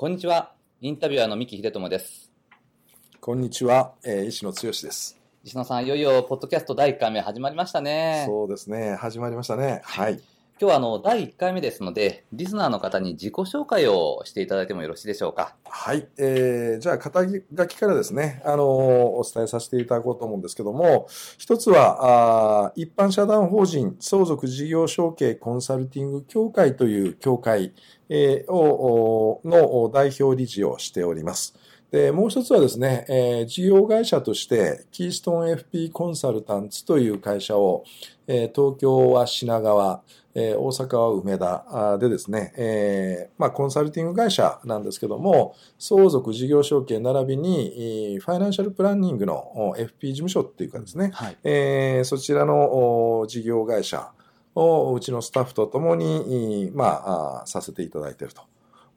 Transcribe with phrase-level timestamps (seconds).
[0.00, 0.52] こんにちは。
[0.80, 2.30] インタビュアーの三木秀友です。
[3.20, 5.18] こんにちは、えー、石野剛です。
[5.42, 8.22] 石野さんいよいよポッドキャスト第1回目始まりましたね。
[8.24, 8.94] そうですね。
[8.94, 9.80] 始まりましたね。
[9.82, 10.20] はい
[10.60, 15.54] 今日はあの第1回目ですので、リスナーの方に自己紹介をしていただいてもよろしいでしょうか？
[15.62, 16.08] はい。
[16.18, 21.06] えー、じゃあ、肩書きからですね、あのー、お伝えさせていただこうと思うんですけども、
[21.38, 27.72] 一つは、あ一般社団法人相続事業承継コンサルティング協会という協会、
[28.08, 31.54] えー、をの代表理事をしております。
[31.90, 37.84] で、もう一つはですね、えー、事業会社として、キーストン FP コンサルタンツという会社を、
[38.26, 40.02] えー、東京は品川、
[40.34, 54.10] えー、大阪は梅田でですね、えー、まあ、コンサルティング会社なんですけども、相続事業承継並びに、ファイナンシャルプランニングの FP 事務所っていうかですね、はい、えー、そちらの事業会社
[54.54, 58.42] をうちのスタッフとともに、まあ、させていただいていると。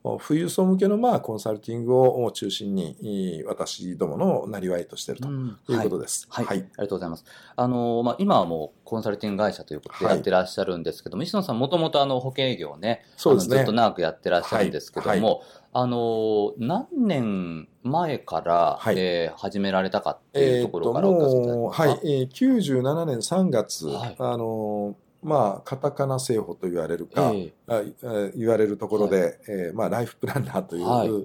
[0.03, 6.25] 富裕層向けのまあコンサルティングを中心に私どものなりわいとしているということです。
[6.29, 7.25] はい、はい、はい、ありがとうございます。
[7.55, 13.57] あの、まあ、今はもうコンサルティング会社ということでやってらっしゃるんですけども、はい、石野さんもともとあの保険営業をね、そうですね。
[13.57, 15.39] ずっと長くやってらっしゃるんですけども、はい、
[15.73, 21.83] あの、何年前から、はい、えー、始められたかっていうところからお聞かせいただけますか？
[21.83, 31.23] はい、えー、97年3月、はい、あの、まあ、カタカナ製法と言われるか、えー、言われるところで、はい、えー、まあ、ライフプランナーという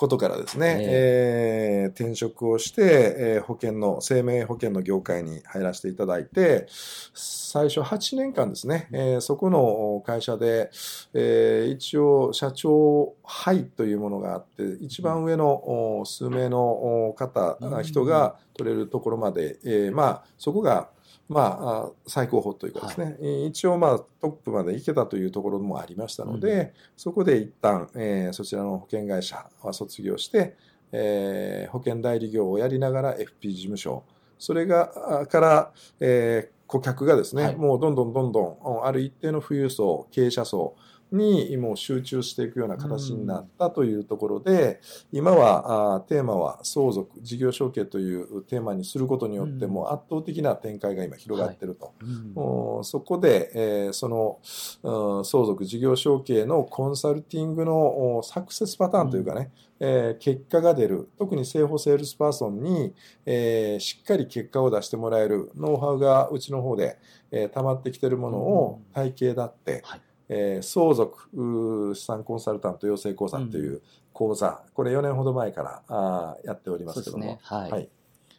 [0.00, 6.66] ことからですね、はい、えー、転職をして、えー、保険の、生命保険の業界に入らせていただいて、
[7.14, 10.70] 最初8年間ですね、えー、そこの会社で、
[11.12, 20.88] えー、一応社長杯というものがあって、一番上の数名の方、人が取れるところまで、えー、まあ、そこが
[21.30, 30.56] まあ、最高峰というかですね、はい、一応、まあ、トップまで行けたというところもありましたので、うん、そこで一旦、えー、そちらの保険会社は卒業して、
[30.90, 34.02] えー、保険代理業をやりながら FP 事務所、
[34.40, 38.42] それが、から、えー、顧客がですね、はい、もうどんどんどんど
[38.82, 40.74] ん、ある一定の富裕層、経営者層、
[41.12, 44.80] にもう集中していくような形になったというところで、
[45.12, 51.86] 今はあテーマは相続、事業承継というテーマにすることによっても圧倒的な展開が今広がっていると。
[51.86, 52.76] はい。
[52.76, 54.38] うん、そこで、えー、その、
[54.82, 59.50] うん、相続、事業承継のコンサルティングのサクセスパターンというかね、
[59.80, 62.94] うん、えー、結果が出る、特に生保セールスパーソンに、
[63.26, 66.98] えー、しっかり結果を出してもらえるノウハウがうちの方で、
[67.30, 70.00] えー、溜まってきているものを体系だって、はい
[70.32, 73.82] えー、相続資産コンサルタント養成講座という
[74.12, 77.88] 講座、うん、これ4年ほど前からあやっておりますけども、ね、はい、はい、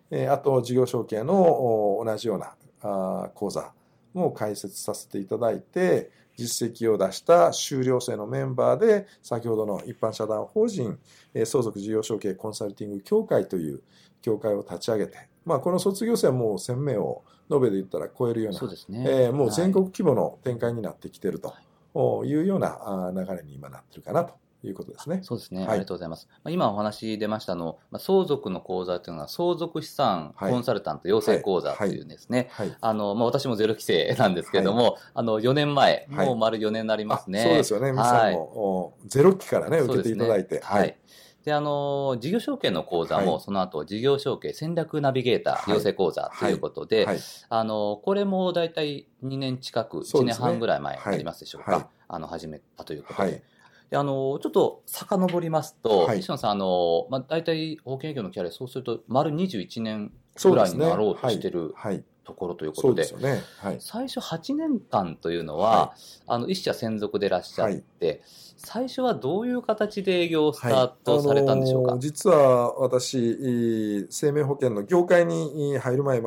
[0.09, 3.73] えー、あと事業承継の同じようなあ講座
[4.13, 10.97] も開設させていただいて実績を出した修了生のメンバーで先ほどの一般社団法人、
[11.33, 13.81] えー、相続事業承継コンサルティング協会という
[14.21, 21.49] 協会を立ち上げて、まあ、この卒業生はもう1000名を延べで言ったら超えるようなそうですね、えー、もう全国規模の展開になってきていると。
[21.49, 21.70] はい
[22.25, 25.21] いうような流れに今なってるかなということですね。
[25.23, 25.61] そうですね。
[25.61, 26.27] はい、ありがとうございます。
[26.49, 37.43] 今お話出ましたの、相続の講座というのは、相続資産コンサルタント養成講座というですね、はいはい、あの、まあ、私もゼロ規制なんですけれども、あの、4年前、もう丸4年になりますね。
[37.43, 37.91] そうですよね。
[37.91, 40.59] 皆さんも、ゼロ期からね、受けていただいて。
[40.59, 40.97] はい。
[41.43, 47.07] で、あの、事業承継の講座も、その後、事業承継戦略ナビゲーター養成講座ということで、
[47.49, 51.89] あの、これも大体2年近く、1年半ぐらい前ありますでしょうか。
[52.07, 53.43] あの、始めたということで。
[53.89, 61.73] であの、ちょっと遡りますと、はい、石野さん、あの、まあ、大体保険営業のキャリア、そうすると、丸21年ぐらいになろうとしてる、
[62.31, 63.43] ところということで、でね。
[63.57, 68.21] はい、最初8年間というのは、はい、あの一社専属でいらっしゃって、はい、
[68.55, 76.21] 最初はどういう形で営業をスタートされたんでしょうか、実は私、生命保険の業界に入る前、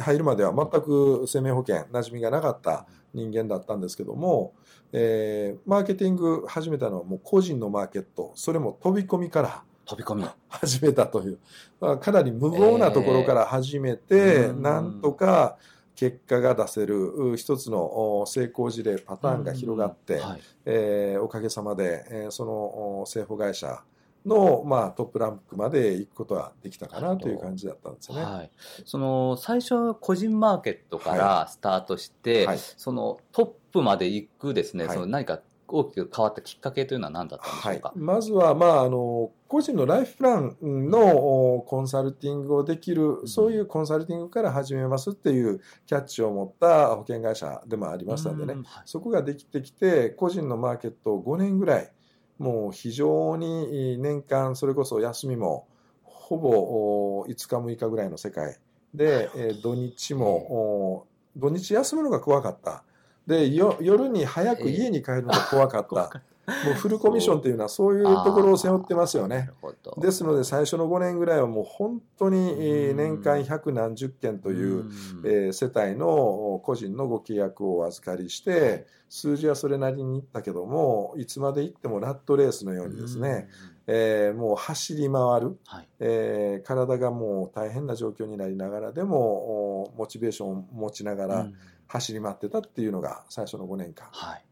[0.00, 4.54] 入るまでは全く生命保険、馴染みがなかった人間だったんですけども、
[4.92, 10.24] えー、マーケティング始めたのはもう個人のマーケット、それも飛び込みから飛び込み。
[10.48, 11.38] 始めたという、
[11.80, 15.56] まあ、かなり無謀なところから始めて、えー、なんとか
[15.94, 23.82] 結果が出せる一つの成功事例パターンが広がって、はい、えー、おかげさまで、えー、その製法会社
[24.26, 28.22] の、まあ、トップランクまで行くことはできたかなという感じだったんですね。
[28.22, 28.50] はい、
[28.84, 48.62] その最初個人マーケットからスタートして、はい、そのトップまで行くですね、その何か大きく変わったきっかけというのは何だったんでしょうか、はい、まずは、まあ、あの個人のライフプランのコンサルティングをできる、うん、そういうコンサルティングから始めますっていうキャッチを持った保険会社でもありましたんでね、うん。
[48.62, 51.90] はい、そこができてきて個人のマーケットを5年ぐらい
[52.38, 55.66] もう非常に年間それこそ休みも
[56.02, 58.58] ほぼ5日6日ぐらいの世界
[58.92, 59.30] で、
[59.62, 62.82] 土日も土日休むのが怖かった。
[63.26, 66.22] で夜に早く家に帰るのが怖かった。
[66.46, 69.50] もうフルコミッションというのはそういうところを背負ってますよね。
[69.98, 74.84] ですので最初の5年ぐらいはもう本当に年間百何十件という
[75.24, 83.48] え世帯の個人のご契約をお預かりして数字はそれなりにいったけどもいつまでいってもラットレースのようにですね
[83.88, 85.58] えもう走り回る、
[86.00, 91.48] え体がもう大変な状況になりながらでもモチベーションを持ちながら
[91.88, 94.08] 走り回ってたっていうのが最初の5年間。
[94.10, 94.44] はい。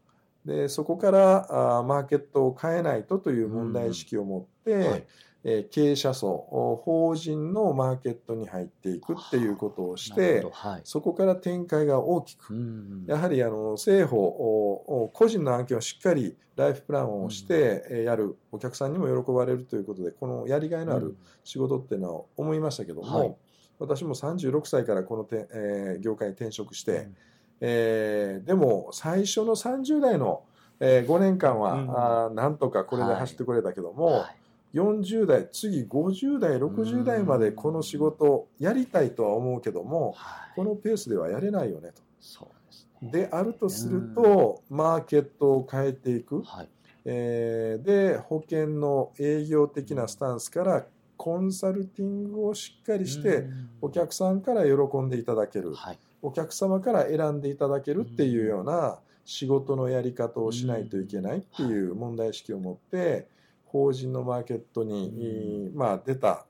[0.45, 5.03] でそこからあマーケットを変えないとという問題意識を持って、うんはい、
[5.43, 23.35] えー、経営者層法人のマーケットに入っていくっていうことをして、はい、そこから展開が大きく、うん、やはりあの政法個人の案件をしっかりライフプランをしてやるお客さんにも喜ばれるということでこのやりがいのある仕事っていうのは思いましたけども、はい、
[23.79, 27.15] 私も36歳からこのて、えー、業界に転職して、うん。
[27.61, 30.43] えー、でも最初の30代の、
[30.79, 34.19] えー、5年間は、うん、あなんとかこれで走ってくれたけども、はい。
[34.19, 42.01] はい、40代次50代60代までこの仕事やりたいとは思うけども、はい、このペースではやれないよねと。
[42.19, 42.55] そう
[43.01, 46.69] で、ね、あるとすると、マーケットを変えていく、はい、
[47.05, 50.85] えー、で保険の営業的なスタンスから
[51.17, 53.45] コンサルティングをしっかりして
[53.81, 63.27] お客さんから喜んでいただける、はい、お客様から選んでいただけるっていうような仕事のやり方をしないといけないっていう問題意識を持って
[63.65, 66.45] 法人のマーケットに、まあ、出た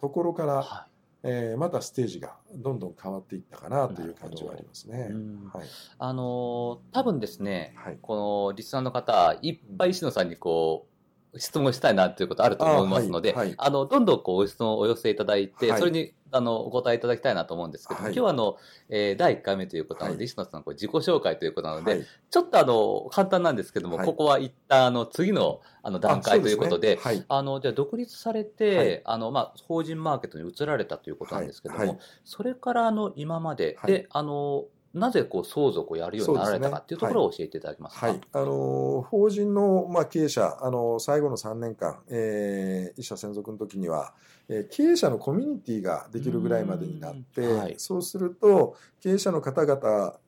[0.00, 0.86] ところから、
[1.24, 5.10] えー、またステージがどんどん変わっていったかなという感じはありますね。
[5.52, 5.66] はい、
[5.98, 10.97] あの多分ですね、はい、このリスナーの方いっぱい石野さんにこう
[11.36, 18.56] 質問したいなということあると思いますので、あはいはい、あの、どんどんこう、質問をお寄せいただいて、はい、それに、あの、お答えいただきたいなと思うんですけど、今日はあの、
[18.88, 34.64] えー、第1回目ということなので、石野さん、これ自己紹介ということなので、ちょっとあの、簡単なんですけども、ここは一旦、あの、次の、あの、段階ということで、あ、ね、の、じゃあ、独立されて、あの、まあ、法人マーケットに移られたということなんですけども、それから、あの、今まで、で、あの、
[34.98, 38.06] なぜこう相続をやるようになられたかっていうところを教えていただけますか？
[38.08, 44.14] はい、あの法人のまあ経営者あの最後の3年間、えー、一社専属の時には、
[44.48, 50.18] えー、経営者のコミュニティができるぐらいまでになって、はい、そうすると経営者の方々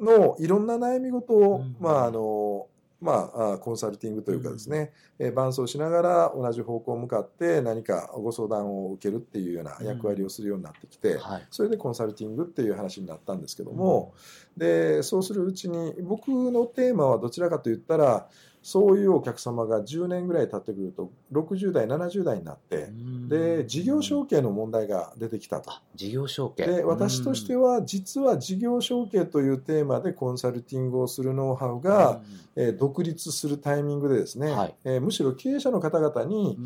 [0.00, 2.66] のいろんな悩み事を、まああの
[3.02, 11.18] まあ、コンサルティングというかですね、うん、伴走しながら同じ方向向かって何かご相談を受けるっていうような役割をするようになってきて、うん。
[11.18, 14.20] はい、それでコンサルティングっていう話になったんですけども、うん、
[14.56, 18.28] でそうするうちに僕のテーマはどちらかといったら
[18.62, 22.88] そういうお客様が10年ぐらい経ってくると60代70代になって
[23.28, 25.72] で事業承継の問題が出てきたと。
[25.96, 26.64] 事業承継。
[26.66, 32.20] で私としては実は事業承継というテーマでコンサルティングをするノウハウが、
[32.54, 36.56] えー、独立するタイミングでですね、はい、えー、むしろ経営者の方々に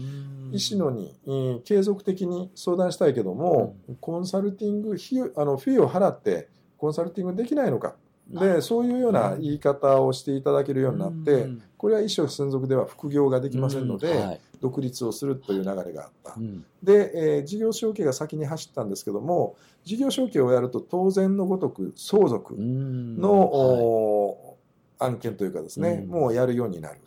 [0.52, 7.94] 石野に、えー、継続的に相談したいけどもコンサルティング費あのフィーを払ってコンサルティングできないのか。
[8.28, 16.34] でそういうような言い方をしていただけるようになって、これは一生専属では副業ができませんので、独立をするという流れがあった。
[16.82, 19.54] で、えー、事業承継が先に走ったんですけども
[19.84, 24.56] 事業承継をやると当然のごとく相続の、
[24.98, 26.98] 案件というかですね、もうやるようになる。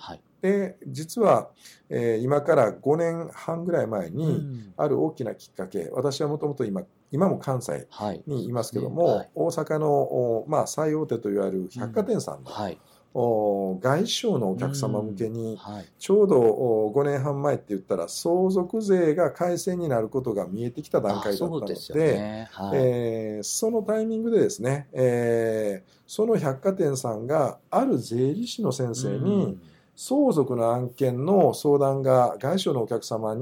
[0.42, 1.50] で実は、
[1.90, 7.88] えー、今から5年半ぐらい前にある大きなきっかけ、私はもともと今今も関西
[8.28, 8.52] にい。
[8.52, 9.14] ますけども、はい。
[9.14, 12.78] ねはい、大阪の、まあ、最大手といわれる百貨店さんの、うんはい、
[13.14, 15.58] 外商のお客様向けに、
[15.98, 22.48] ちょうど5年半前って言ったら相続税が改正になることが見えてきた段階だったのでそね。
[22.52, 29.58] はい、えー、そのタイミングでですね、えー、その百貨店さんがある税理士の先生に、
[29.96, 33.36] 相続の案件の相談が外商のお客様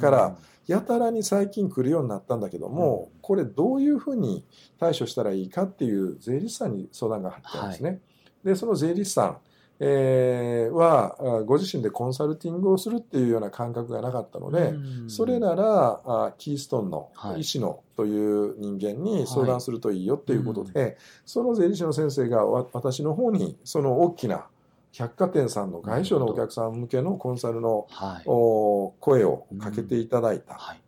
[0.00, 4.44] からやたらに最近来るようになったんだけども、うん、これどういうふうに
[4.78, 7.90] 対処したらいいかっていう税理士さんに相談が入ったんですね。
[7.90, 8.00] はい、
[8.44, 9.36] でその税理士さん
[9.80, 14.72] えー、はご自身でコンサルティングをするっていうような感覚がなかったので、
[15.08, 24.46] それならあキーストンの医師のという人間に相談するといいよっていうことで、はい、その税理士の先生が私の方にその大きな
[24.96, 30.54] 百貨店さんの外商のお客さん向けのコンサルの、はい、声をかけていただいた。
[30.54, 30.80] はい、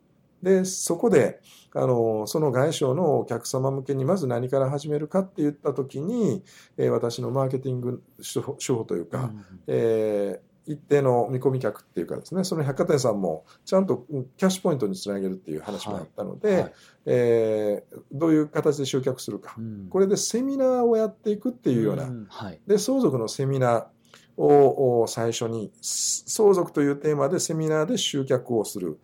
[0.43, 1.41] でそこで
[1.75, 6.45] あのその外商のお客様向けにまず何から始めるかって言った時に、
[6.79, 8.41] えー、私のマーケティング手
[8.73, 16.73] 法というか、うん、えー、一定の見込み客っていうかですねその百貨店さんもちゃんとキャッシュポイントにつなげるっていう話もあったので、はいはい、
[17.07, 22.27] えー、どういう形で集客するか、うん、これでセミナーをやっていくっていうような、うん。
[22.29, 23.87] はい、で相続のセミナー
[24.37, 28.99] を最初に相続というテーマでセミナーで集客をする。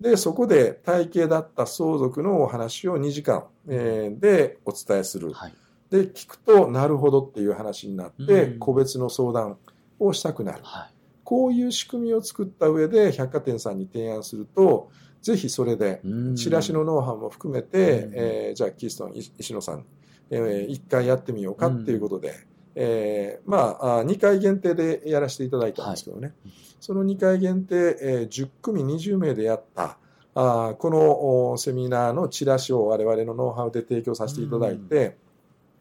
[0.00, 5.32] で、そこで体系だった相続のお話を2時間、えー、でお伝えする。
[5.32, 5.54] はい、
[5.90, 9.56] で、聞くと、なるほどっていう話になって、個別の相談
[9.98, 10.60] をしたくなる。
[10.62, 14.90] はい、こういう仕組みを作った上で百貨店さんに提案すると、
[15.22, 16.02] ぜひそれで、
[16.36, 19.84] チラシのノウハウも含めて、えー、じゃあ、キーストン石野さん、
[20.30, 22.34] えー、一回やってみようかっていうことで、
[22.76, 26.34] えー、まあ、2回限定でやらせていただいたんですけどね。
[26.44, 29.98] はいその2回限定、えー、10組20名でやった
[30.36, 35.16] あこのセミナーのチラシを我々のノウハウで提供させていただいて、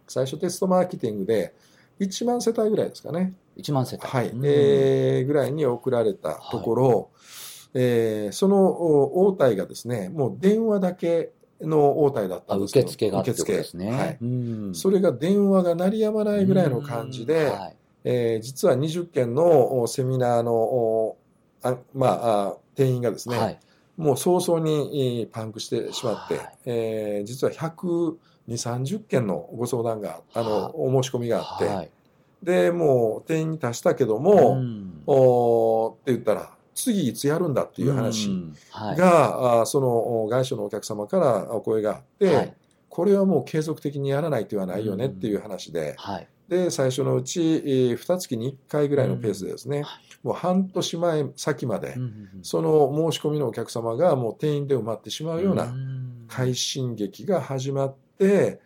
[0.07, 1.53] 最初テストマーケティングで
[1.99, 3.33] 1万世帯ぐらいですかね。
[3.57, 4.07] 1万世帯。
[4.07, 4.31] はい。
[4.43, 7.07] えー、ぐらいに送られたところ、はい、
[7.73, 8.65] えー、その
[9.17, 11.31] 応対がですね、もう電話だけ
[11.61, 13.53] の応対だったんですけど受付が受付。
[13.53, 13.91] ですね。
[13.91, 14.19] はい。
[14.73, 21.17] それが電話が鳴りやまないぐらいの感じで、はいえー、実は20件のセミナーの
[21.63, 23.59] あ、まあ、定員がですね、はい、
[23.97, 31.89] もう早々にパンクしてしまって、はい、えー、実は120、30件のご相談が、あの、お申し込みがあって、はい、
[32.43, 38.29] で、もう定員に達したけども、うん、おって言ったら、次いつやるんだっていう話
[38.73, 42.53] が、はい、あその外商のお客様からお声があって、はい、
[42.89, 49.83] これはもう継続的にやらないとはないよねっていう話で、はい、で、最初のうち、えー、2月に1回ぐらいのペースでですね、
[50.21, 51.95] もう半年前先まで、
[52.43, 55.73] その申し込みのお客様がもう定員で埋まってしまうような
[56.27, 58.59] 快進撃が始まって、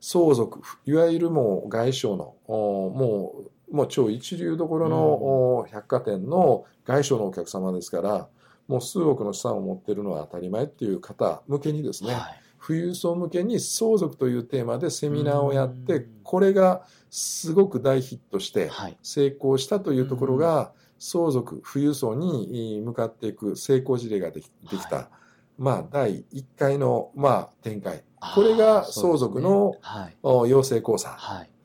[0.00, 8.28] 相続、いわゆるもう外商の、もう、もう超一流どころの百貨店の外商のお客様ですから、
[8.68, 12.40] もう数億の資産を持っているのは当たり前っていう方向けにですね、はい。
[12.64, 18.70] 富裕層向けに相続というテーマでセミナーをやって、これがすごく大ヒットして
[19.02, 25.10] 成功したというところが、相続、富裕層に向かっていく成功事例ができできた、
[25.58, 28.04] まあ、第1回の、まあ、展開。
[28.34, 29.74] これが相続の、
[30.22, 31.16] 養成講座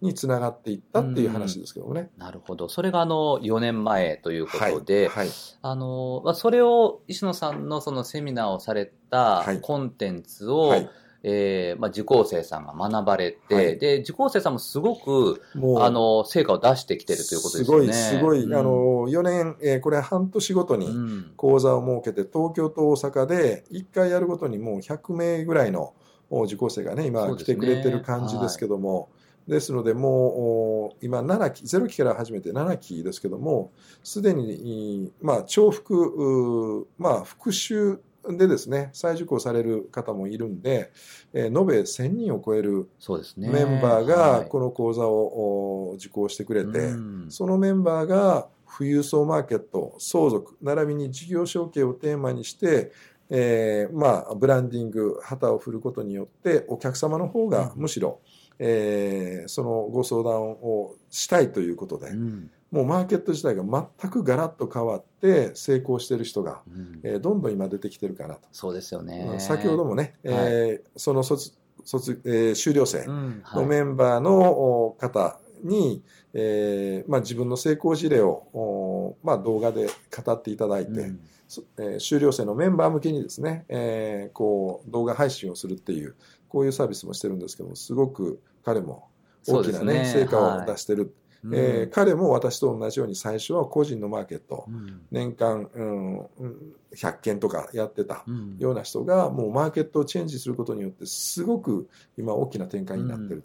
[0.02, 2.10] につながっていったっていう話ですけどね。
[2.18, 2.70] なるほど。
[2.70, 5.26] それがあの4年前ということで、はい。
[5.28, 10.90] はい、あのそれを石野さんのそのセミナーをされたコンテンツを、はい。
[11.24, 15.42] えーまあ、受講生さんが学ばれて、はい、で受講生さんもすごく
[15.82, 17.94] あの成果を出してきてるということですよね。
[17.94, 18.72] すごい、すごい、うん、あの
[19.10, 20.88] 4年、えー、これ半年ごとに
[21.36, 25.94] 講座を設けて、東京と大阪で1回やるごとにもう100名ぐらいの
[26.30, 29.10] 受講生がね、今来てくれてる感じですけども、
[29.48, 33.72] ですので、もう今7期、0期から始めて7期ですけども、
[34.04, 40.92] すでに、まあ、重複、まあ、復習でですね、再受講される方もいるんで、
[41.34, 42.90] えー、延べ1000人を超える
[43.38, 46.94] メンバーがこの講座を受講してくれて、
[47.30, 52.92] そのメンバーが富裕層マーケット、相続、並びに事業承継をテーマにして、
[53.30, 58.20] えー、まあ、ブランディング、旗を振ることによって、お客様の方がむしろ、
[58.60, 68.42] うん、えー、そのご相談をしたいということで、うん、もうマーケット自体が全くガラッと変わって成功している人が、うん、えー、どんどん今出てきてるかなと。
[68.52, 69.36] そうですよね。
[69.40, 71.54] 先ほどもね、はい、えー、その卒
[71.86, 81.20] 卒、えー、修了生のメンバーの方に、えーまあ、自分の成功事例を、まあ、動画で語っていただいて、うん。
[81.78, 86.16] えー、修了生のメンバー向けにですね、えー、こう動画配信をするっていう
[86.48, 89.08] こういうサービスもしてるんですけどもすごく彼も
[89.48, 90.06] 大きなね、ね。
[90.06, 91.60] 成果を出してる、はい。
[91.60, 96.20] えー、彼も私と同じように最初は個人のマーケット、うん、年間、うん、
[96.94, 98.26] 100件とかやってた
[98.58, 101.88] ような人が、もうマーケットをチェンジすることによってすごく
[102.18, 103.44] 今大きな展開になってる。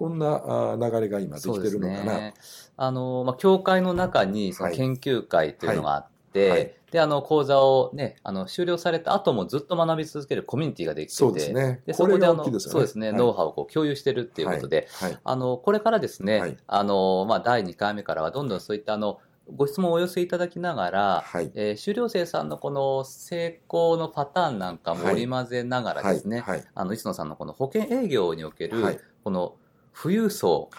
[0.00, 2.14] こんな流れが今できてるのかな。
[2.16, 2.34] ね、
[2.78, 11.82] あの、まあ、教会の中にその研究会というのがあって、はい、で、あの、講座をね、あの、終了された後もずっと学び続けるコミュニティができてて、そうですね。
[11.84, 14.88] で、そこであの、ね、そうですね、はい、ノウハウをこう共有してるっていうことで、
[15.22, 19.18] あの、これからですね、あの、まあ、第2回目からはどんどんそういったあの、
[19.54, 26.58] ご質問をお寄せいただきながら、はい、えー、修了生さんのこの成功のパターンなんかも織り交ぜながらですね、はい。
[26.58, 29.56] はい、あの、石野さんのこの保険営業における、この
[29.94, 30.70] 富裕層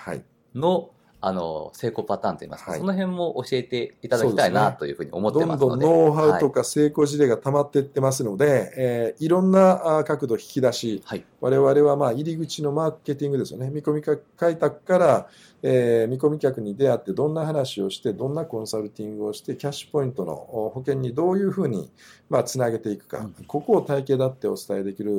[0.55, 0.91] の、
[1.23, 5.85] あの、成功パターンといいますか、はい、その辺も教えていただきたいなというふうに思ってますので。
[5.85, 13.69] どんどんノウハウとか成功事例が溜まっていってますので、はい、えー、いろんな角度引き出し、はい、我々はまあ入り口のマーケティングですよね。
[13.69, 15.27] 見込み開拓から、
[15.61, 21.91] えー、見込み客に出会ってどんな話をして、どんなコンサルティングをして、キャッシュポイントの保険にどういうふうに、
[22.31, 25.11] まあ、つなげていくか、うん、ここを体系だってお伝えできる、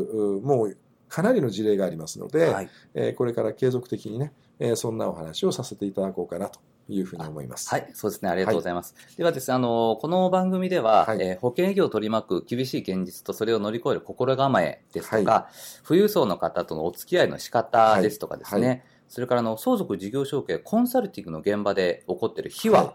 [0.42, 0.76] もう
[1.12, 7.68] かなりの事例がありますので、はい、えー、これから継続的にね、えー、そんなお話をさせていただこうかなというふうに思います。
[7.68, 8.30] はい、そうですね。
[8.30, 8.94] ありがとうございます。
[8.96, 22.94] はい、ではですね、あの、この番組では、はい、えー、保険営業を取り巻く厳しい現実とそれを乗り越える心構えですとか、はい、富裕層の方とのお付き合いの仕方ですとかですね、それからの相続事業承継コンサルティングの現場で起こっている秘話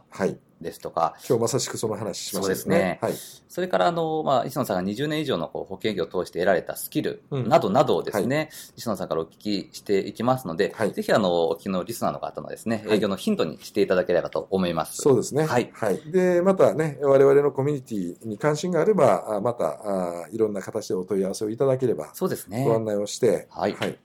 [0.60, 2.42] ですとか、はいはい、今日まさしくその話しましたね。
[2.42, 2.98] そうですね。
[3.04, 3.14] はい、
[3.48, 15.04] それからあの、まあ、石野さんが20年以上のこう保険業を通して得られたスキルなどなどをですね、うんはい、石野さんからお聞きしていきますので、はい、ぜひあの、お聞きのリスナーの方のですね、営業のヒントにしていただければと思います。
[15.04, 15.46] そうですね。
[15.46, 15.70] はい。
[15.72, 16.02] はい。
[16.12, 22.66] で、またね、我々のコミュニティに関心があれば、またあいろんな形でお問い合わせをいただければ、そうですね。
[22.66, 23.74] ご案内をして、はい。
[23.74, 24.00] はい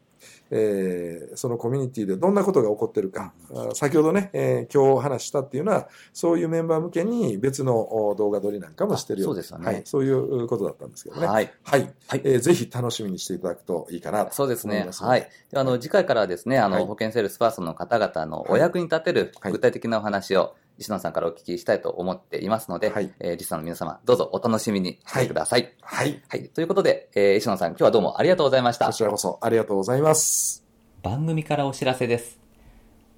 [0.54, 3.32] えー、そのコミュニティでどんなことが起こってるか、
[3.72, 9.82] 先ほどね、えー、今日話したっていうのは、そういうメンバー向けに別の動画撮りなんかもしてるようですよね、はい。
[9.86, 11.26] そういうことだったんですけどね。
[11.26, 11.50] はい。
[11.62, 11.90] はい。
[12.06, 14.86] はい、えー、ぜひ楽しみにしていただくといいかなとそうですね。
[14.90, 15.28] はい。
[15.50, 25.74] であの、次回からはですね、あの、はい、保険セールスパーソンの方々のお役に立てる具体的なお話を、石野さんからお聞きしたいと思っていますので、はい、えー、リスナーの皆様、どうぞお楽しみにしてください。
[25.80, 26.22] はい。
[26.28, 26.48] はい。
[26.48, 28.86] ということで、えー、石野さん、今日はどうもありがとうございました。
[28.86, 30.64] こちらこそありがとうございます。
[31.02, 32.38] 番組からお知らせです。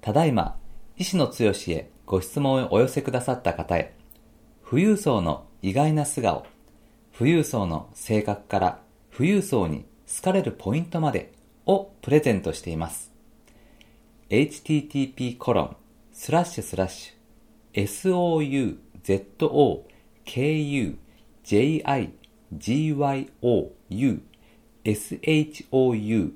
[0.01, 0.57] ただいま、
[0.97, 3.95] 石野剛へご質問をお寄せくださった方へ、
[4.67, 6.45] 富裕層の意外な素顔、
[7.17, 8.79] 富裕層の性格から
[9.15, 11.33] 富裕層に好かれるポイントまで
[11.65, 13.11] をプレゼントしています。
[14.29, 15.77] http コロン
[16.11, 17.14] スラッシュスラッシュ
[17.75, 19.85] s o u z o
[20.23, 20.95] k u
[21.43, 22.09] j i
[22.57, 24.19] g y o u
[24.85, 26.31] s h o u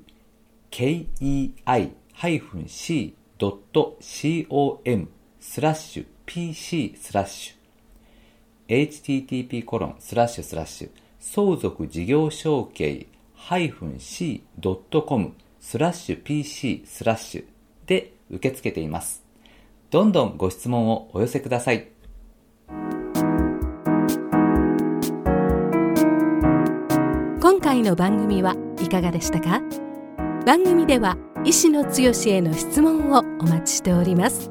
[0.70, 2.68] k e i-c.com
[5.40, 13.06] スラッシュ pc スラッシュ http コロンスラッシュスラッシュ相続事業承継
[13.38, 17.44] -c.com スラッシュ pc スラッシュ
[17.86, 19.29] で受け付けています。
[19.90, 21.88] どんどんご質問をお寄せください。
[27.40, 29.60] 今回の番組はいかがでしたか？
[30.46, 34.50] 番組では医師の強への質問をお待ちしております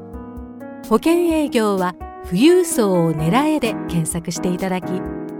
[0.88, 1.94] 保険営業は
[2.26, 4.86] 富裕層を狙えで検索していただき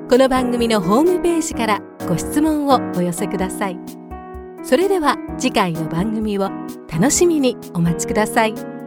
[0.09, 3.79] この番組のホームページからご質問をお寄せください
[4.63, 6.51] それでは次回の番組を
[6.93, 8.80] 楽しみにお待ちください。